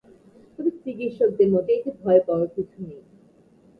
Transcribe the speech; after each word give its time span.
তবে, 0.53 0.71
চিকিৎসকদের 0.79 1.47
মতে 1.49 1.71
এতে 1.73 1.91
ভয় 2.01 2.21
পাওয়ার 2.25 2.43
মতো 2.43 2.55
কিছু 2.55 2.77
নেই। 2.87 3.01